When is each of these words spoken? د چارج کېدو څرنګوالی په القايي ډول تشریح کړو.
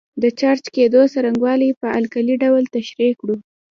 د 0.21 0.23
چارج 0.39 0.63
کېدو 0.75 1.01
څرنګوالی 1.13 1.69
په 1.79 1.87
القايي 1.99 2.35
ډول 2.43 2.63
تشریح 2.75 3.11
کړو. 3.19 3.35